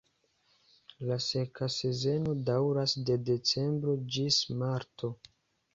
La 1.09 1.17
seka 1.25 1.67
sezono 1.75 2.33
daŭras 2.49 2.97
de 3.11 3.21
decembro 3.31 3.99
ĝis 4.17 4.45
marto. 4.65 5.17